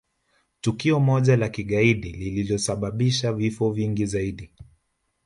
[0.61, 4.49] tukio moja la kigaidi lililosababisha vifo vingi zaidi